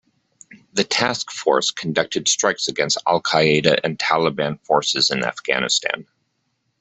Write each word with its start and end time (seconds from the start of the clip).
The 0.73 0.83
Task 0.83 1.29
Force 1.29 1.69
conducted 1.69 2.27
strikes 2.27 2.67
against 2.67 2.97
Al-Qaeda 3.07 3.81
and 3.83 3.99
Taliban 3.99 4.59
forces 4.65 5.11
in 5.11 5.23
Afghanistan. 5.23 6.07